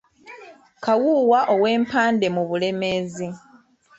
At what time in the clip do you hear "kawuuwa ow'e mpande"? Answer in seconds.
0.83-2.27